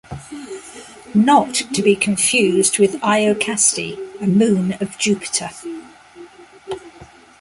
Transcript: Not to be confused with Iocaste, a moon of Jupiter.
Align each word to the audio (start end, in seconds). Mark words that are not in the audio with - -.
Not 1.13 1.53
to 1.73 1.81
be 1.83 1.95
confused 1.95 2.79
with 2.79 2.99
Iocaste, 3.03 3.99
a 4.19 4.25
moon 4.25 4.73
of 4.81 4.97
Jupiter. 4.97 5.51